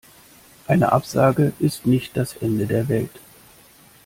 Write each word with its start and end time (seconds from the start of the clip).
Eine 0.65 0.93
Absage 0.93 1.53
ist 1.59 1.85
nicht 1.85 2.17
das 2.17 2.35
Ende 2.37 2.65
der 2.65 2.89
Welt. 2.89 3.19